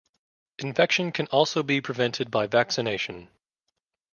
[0.57, 3.29] Infection can also be prevented by vaccination.